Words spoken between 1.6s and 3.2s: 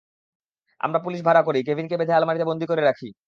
কেভিনকে বেঁধে আলমারিতে বন্দি করে রাখি।